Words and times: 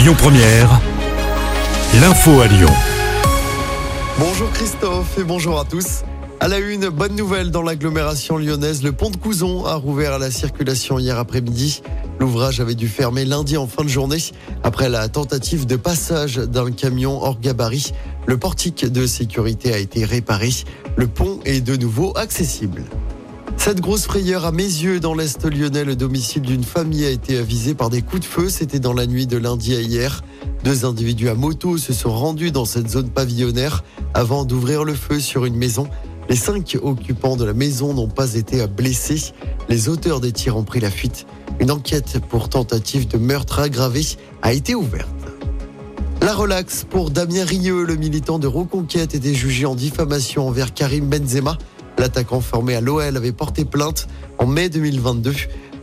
Lyon 0.00 0.14
Première, 0.16 0.80
l'info 2.00 2.40
à 2.40 2.46
Lyon. 2.46 2.70
Bonjour 4.18 4.50
Christophe 4.50 5.18
et 5.18 5.24
bonjour 5.24 5.60
à 5.60 5.66
tous. 5.66 6.04
À 6.40 6.48
la 6.48 6.58
une, 6.58 6.88
bonne 6.88 7.14
nouvelle 7.14 7.50
dans 7.50 7.60
l'agglomération 7.60 8.38
lyonnaise. 8.38 8.82
Le 8.82 8.92
pont 8.92 9.10
de 9.10 9.18
Couzon 9.18 9.66
a 9.66 9.74
rouvert 9.74 10.14
à 10.14 10.18
la 10.18 10.30
circulation 10.30 10.98
hier 10.98 11.18
après-midi. 11.18 11.82
L'ouvrage 12.18 12.60
avait 12.60 12.74
dû 12.74 12.88
fermer 12.88 13.26
lundi 13.26 13.58
en 13.58 13.66
fin 13.66 13.84
de 13.84 13.90
journée 13.90 14.16
après 14.64 14.88
la 14.88 15.06
tentative 15.10 15.66
de 15.66 15.76
passage 15.76 16.36
d'un 16.36 16.70
camion 16.70 17.22
hors 17.22 17.38
gabarit. 17.38 17.92
Le 18.24 18.38
portique 18.38 18.86
de 18.86 19.06
sécurité 19.06 19.74
a 19.74 19.76
été 19.76 20.06
réparé. 20.06 20.48
Le 20.96 21.08
pont 21.08 21.40
est 21.44 21.60
de 21.60 21.76
nouveau 21.76 22.16
accessible. 22.16 22.84
Cette 23.62 23.82
grosse 23.82 24.06
frayeur 24.06 24.46
à 24.46 24.52
mes 24.52 24.62
yeux 24.62 25.00
dans 25.00 25.14
l'Est 25.14 25.44
lyonnais, 25.44 25.84
le 25.84 25.94
domicile 25.94 26.40
d'une 26.40 26.64
famille 26.64 27.04
a 27.04 27.10
été 27.10 27.36
avisé 27.36 27.74
par 27.74 27.90
des 27.90 28.00
coups 28.00 28.22
de 28.22 28.24
feu. 28.24 28.48
C'était 28.48 28.78
dans 28.78 28.94
la 28.94 29.06
nuit 29.06 29.26
de 29.26 29.36
lundi 29.36 29.76
à 29.76 29.82
hier. 29.82 30.24
Deux 30.64 30.86
individus 30.86 31.28
à 31.28 31.34
moto 31.34 31.76
se 31.76 31.92
sont 31.92 32.10
rendus 32.10 32.52
dans 32.52 32.64
cette 32.64 32.88
zone 32.88 33.10
pavillonnaire 33.10 33.84
avant 34.14 34.46
d'ouvrir 34.46 34.82
le 34.82 34.94
feu 34.94 35.20
sur 35.20 35.44
une 35.44 35.56
maison. 35.56 35.86
Les 36.30 36.36
cinq 36.36 36.78
occupants 36.82 37.36
de 37.36 37.44
la 37.44 37.52
maison 37.52 37.92
n'ont 37.92 38.08
pas 38.08 38.32
été 38.34 38.66
blessés. 38.66 39.34
Les 39.68 39.90
auteurs 39.90 40.20
des 40.20 40.32
tirs 40.32 40.56
ont 40.56 40.64
pris 40.64 40.80
la 40.80 40.90
fuite. 40.90 41.26
Une 41.60 41.70
enquête 41.70 42.18
pour 42.30 42.48
tentative 42.48 43.08
de 43.08 43.18
meurtre 43.18 43.58
aggravé 43.58 44.00
a 44.40 44.54
été 44.54 44.74
ouverte. 44.74 45.10
La 46.22 46.34
relaxe 46.34 46.86
pour 46.88 47.10
Damien 47.10 47.44
Rieu, 47.44 47.84
le 47.84 47.96
militant 47.96 48.38
de 48.38 48.46
Reconquête, 48.46 49.14
était 49.14 49.34
jugé 49.34 49.66
en 49.66 49.74
diffamation 49.74 50.48
envers 50.48 50.72
Karim 50.72 51.10
Benzema. 51.10 51.58
L'attaquant 52.00 52.40
formé 52.40 52.76
à 52.76 52.80
l'OL 52.80 53.14
avait 53.14 53.30
porté 53.30 53.66
plainte 53.66 54.08
en 54.38 54.46
mai 54.46 54.70
2022. 54.70 55.34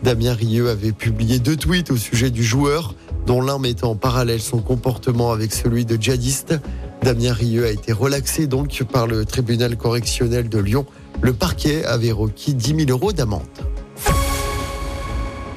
Damien 0.02 0.34
Rieu 0.34 0.68
avait 0.68 0.92
publié 0.92 1.38
deux 1.38 1.56
tweets 1.56 1.92
au 1.92 1.96
sujet 1.96 2.32
du 2.32 2.44
joueur, 2.44 2.96
dont 3.28 3.40
l'un 3.40 3.60
mettait 3.60 3.84
en 3.84 3.96
parallèle 3.96 4.42
son 4.42 4.58
comportement 4.58 5.32
avec 5.32 5.54
celui 5.54 5.86
de 5.86 5.96
djihadiste. 5.96 6.56
Damien 7.04 7.34
Rieu 7.34 7.66
a 7.66 7.70
été 7.70 7.94
relaxé 7.94 8.48
donc 8.48 8.84
par 8.92 9.06
le 9.06 9.26
tribunal 9.26 9.78
correctionnel 9.78 10.50
de 10.50 10.58
Lyon. 10.58 10.88
Le 11.22 11.34
parquet 11.34 11.86
avait 11.86 12.12
requis 12.12 12.56
10 12.56 12.86
000 12.88 12.90
euros 12.90 13.14
d'amende. 13.14 13.44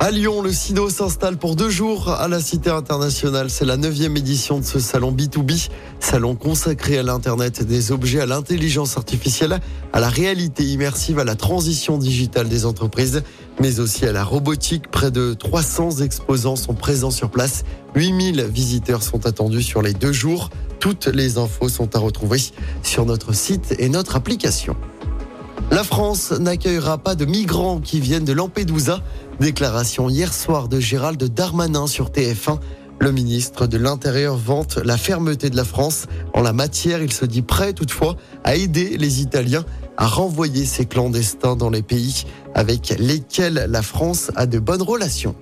À 0.03 0.11
Lyon, 0.11 0.41
le 0.41 0.51
SINO 0.51 0.89
s'installe 0.89 1.37
pour 1.37 1.57
deux 1.57 1.69
jours 1.69 2.09
à 2.09 2.27
la 2.27 2.41
Cité 2.41 2.71
internationale. 2.71 3.51
C'est 3.51 3.67
la 3.67 3.77
neuvième 3.77 4.17
édition 4.17 4.59
de 4.59 4.65
ce 4.65 4.81
salon 4.81 5.13
B2B, 5.13 5.69
salon 6.01 6.37
consacré 6.37 6.97
à 6.97 7.03
l'Internet 7.03 7.63
des 7.63 7.93
objets, 7.93 8.23
à 8.23 8.25
l'intelligence 8.25 8.97
artificielle, 8.97 9.61
à 9.93 10.01
la 10.01 10.09
réalité 10.09 10.65
immersive, 10.65 11.19
à 11.19 11.25
la 11.25 11.35
transition 11.35 11.99
digitale 11.99 12.49
des 12.49 12.65
entreprises, 12.65 13.23
mais 13.61 13.79
aussi 13.79 14.07
à 14.07 14.13
la 14.13 14.25
robotique. 14.25 14.91
Près 14.91 15.11
de 15.11 15.35
300 15.35 15.99
exposants 15.99 16.57
sont 16.57 16.73
présents 16.73 17.11
sur 17.11 17.29
place. 17.29 17.65
8000 17.95 18.45
visiteurs 18.45 19.03
sont 19.03 19.27
attendus 19.27 19.63
sur 19.63 19.83
les 19.83 19.93
deux 19.93 20.13
jours. 20.13 20.49
Toutes 20.79 21.09
les 21.09 21.37
infos 21.37 21.69
sont 21.69 21.95
à 21.95 21.99
retrouver 21.99 22.41
sur 22.83 23.05
notre 23.05 23.35
site 23.35 23.75
et 23.79 23.91
notre 23.91 24.17
application. 24.17 24.77
La 25.71 25.85
France 25.85 26.33
n'accueillera 26.33 26.99
pas 26.99 27.15
de 27.15 27.25
migrants 27.25 27.81
qui 27.81 28.01
viennent 28.01 28.25
de 28.25 28.33
Lampedusa. 28.33 29.03
Déclaration 29.41 30.11
hier 30.11 30.35
soir 30.35 30.69
de 30.69 30.79
Gérald 30.79 31.23
Darmanin 31.25 31.87
sur 31.87 32.11
TF1. 32.11 32.59
Le 33.01 33.11
ministre 33.11 33.67
de 33.67 33.79
l'Intérieur 33.79 34.37
vante 34.37 34.77
la 34.77 34.99
fermeté 34.99 35.49
de 35.49 35.57
la 35.57 35.65
France. 35.65 36.05
En 36.35 36.43
la 36.43 36.53
matière, 36.53 37.03
il 37.03 37.11
se 37.11 37.25
dit 37.25 37.41
prêt 37.41 37.73
toutefois 37.73 38.17
à 38.45 38.55
aider 38.55 38.99
les 38.99 39.23
Italiens 39.23 39.65
à 39.97 40.07
renvoyer 40.07 40.67
ces 40.67 40.85
clandestins 40.85 41.57
dans 41.57 41.71
les 41.71 41.81
pays 41.81 42.25
avec 42.55 42.95
lesquels 42.99 43.67
la 43.71 43.81
France 43.81 44.31
a 44.37 44.45
de 44.45 44.59
bonnes 44.59 44.83
relations. 44.83 45.35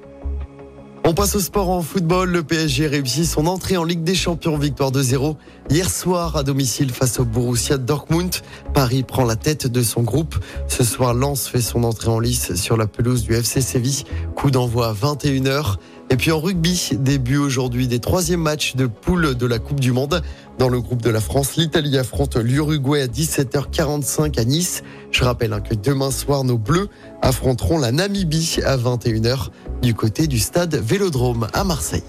On 1.10 1.14
passe 1.14 1.36
au 1.36 1.40
sport 1.40 1.70
en 1.70 1.80
football. 1.80 2.28
Le 2.28 2.42
PSG 2.42 2.86
réussit 2.86 3.24
son 3.24 3.46
entrée 3.46 3.78
en 3.78 3.84
Ligue 3.84 4.04
des 4.04 4.14
Champions, 4.14 4.58
victoire 4.58 4.90
de 4.90 5.00
0 5.00 5.38
hier 5.70 5.88
soir 5.88 6.36
à 6.36 6.42
domicile 6.42 6.90
face 6.90 7.18
au 7.18 7.24
Borussia 7.24 7.78
Dortmund. 7.78 8.34
Paris 8.74 9.04
prend 9.04 9.24
la 9.24 9.34
tête 9.34 9.66
de 9.66 9.82
son 9.82 10.02
groupe. 10.02 10.36
Ce 10.66 10.84
soir, 10.84 11.14
Lens 11.14 11.48
fait 11.48 11.62
son 11.62 11.84
entrée 11.84 12.10
en 12.10 12.20
lice 12.20 12.54
sur 12.56 12.76
la 12.76 12.86
pelouse 12.86 13.22
du 13.22 13.32
FC 13.32 13.62
Séville. 13.62 14.04
Coup 14.36 14.50
d'envoi 14.50 14.88
à 14.88 14.92
21h. 14.92 15.76
Et 16.10 16.16
puis 16.16 16.32
en 16.32 16.40
rugby, 16.40 16.90
début 16.92 17.36
aujourd'hui 17.36 17.86
des 17.86 17.98
troisièmes 17.98 18.40
matchs 18.40 18.76
de 18.76 18.86
poule 18.86 19.34
de 19.34 19.46
la 19.46 19.58
Coupe 19.58 19.80
du 19.80 19.92
Monde. 19.92 20.22
Dans 20.58 20.68
le 20.68 20.80
groupe 20.80 21.02
de 21.02 21.10
la 21.10 21.20
France, 21.20 21.56
l'Italie 21.56 21.98
affronte 21.98 22.36
l'Uruguay 22.36 23.02
à 23.02 23.06
17h45 23.06 24.40
à 24.40 24.44
Nice. 24.44 24.82
Je 25.10 25.24
rappelle 25.24 25.52
hein, 25.52 25.60
que 25.60 25.74
demain 25.74 26.10
soir, 26.10 26.44
nos 26.44 26.56
Bleus 26.56 26.88
affronteront 27.20 27.78
la 27.78 27.92
Namibie 27.92 28.58
à 28.64 28.76
21h 28.76 29.48
du 29.82 29.94
côté 29.94 30.26
du 30.26 30.38
stade 30.38 30.74
Vélodrome 30.76 31.46
à 31.52 31.62
Marseille. 31.64 32.02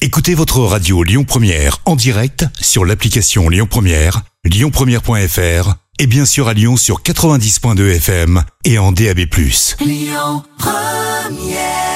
Écoutez 0.00 0.34
votre 0.34 0.60
radio 0.60 1.02
Lyon 1.02 1.24
Première 1.24 1.78
en 1.86 1.96
direct 1.96 2.46
sur 2.60 2.84
l'application 2.84 3.48
Lyon 3.48 3.66
Première, 3.68 4.22
lyonpremière.fr 4.44 5.74
et 5.98 6.06
bien 6.06 6.26
sûr 6.26 6.46
à 6.46 6.54
Lyon 6.54 6.76
sur 6.76 7.02
90.2 7.02 7.96
FM 7.96 8.44
et 8.64 8.78
en 8.78 8.92
DAB+. 8.92 9.20
Lyon 9.80 10.42
Première 10.58 11.93